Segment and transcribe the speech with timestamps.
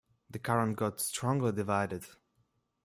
[0.31, 2.05] The current got strongly divided.